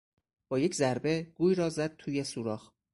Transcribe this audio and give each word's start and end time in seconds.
با 0.49 0.59
یک 0.59 0.75
ضربه 0.75 1.23
گوی 1.35 1.55
را 1.55 1.69
زد 1.69 1.95
توی 1.97 2.23
سوراخ. 2.23 2.71